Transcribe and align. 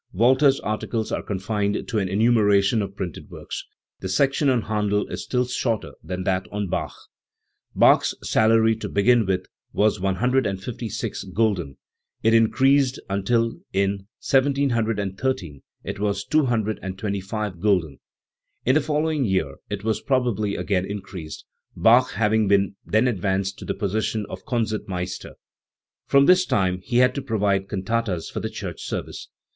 Walther's 0.13 0.59
articles 0.61 1.11
are 1.11 1.21
confined 1.21 1.87
to 1.87 1.99
an 1.99 2.09
enumeration 2.09 2.81
of 2.81 2.95
printed 2.95 3.29
works. 3.29 3.67
The 3.99 4.09
section 4.09 4.49
on 4.49 4.63
Handel 4.63 5.05
is 5.09 5.23
still 5.23 5.45
shorter 5.45 5.91
than 6.03 6.23
that 6.23 6.47
on 6.51 6.69
Bach. 6.69 6.95
Bach's 7.75 8.15
salary 8.23 8.75
to 8.77 8.89
begin 8.89 9.27
with 9.27 9.45
was 9.73 9.99
156 9.99 11.23
gulden; 11.35 11.77
it 12.23 12.33
increased 12.33 12.99
until 13.11 13.59
in 13.73 14.07
1713 14.27 15.61
it 15.83 15.99
was 15.99 16.25
225 16.25 17.53
gulden. 17.59 17.99
In 18.65 18.73
the 18.73 18.81
following 18.81 19.23
year 19.23 19.57
it 19.69 19.83
was 19.83 20.01
probably 20.01 20.55
again 20.55 20.83
increased, 20.83 21.45
Bach 21.75 22.13
having 22.13 22.47
been 22.47 22.75
then 22.83 23.07
advanced 23.07 23.59
to 23.59 23.65
the 23.65 23.75
position 23.75 24.25
of 24.31 24.45
Konzertmeister. 24.45 25.33
From 26.07 26.25
this 26.25 26.47
time 26.47 26.81
he 26.83 26.97
had 26.97 27.13
to 27.13 27.21
provide 27.21 27.69
cantatas 27.69 28.31
for 28.31 28.39
the 28.39 28.49
church 28.49 28.81
service. 28.81 29.29